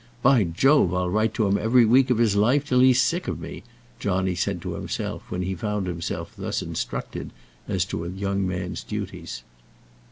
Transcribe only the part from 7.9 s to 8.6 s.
a young